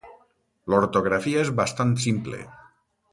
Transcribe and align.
L'ortografia 0.73 1.43
és 1.47 1.51
bastant 1.59 1.93
simple. 2.07 2.41